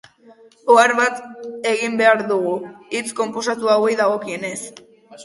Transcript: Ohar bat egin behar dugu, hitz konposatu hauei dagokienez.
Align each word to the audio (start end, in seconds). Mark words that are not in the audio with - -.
Ohar 0.75 0.93
bat 0.99 1.19
egin 1.71 1.99
behar 1.99 2.23
dugu, 2.31 2.53
hitz 2.95 3.05
konposatu 3.21 3.71
hauei 3.75 3.93
dagokienez. 4.01 4.57